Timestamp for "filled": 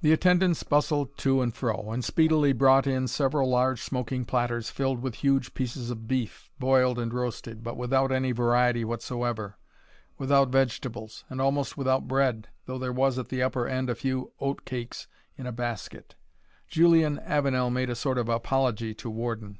4.70-5.02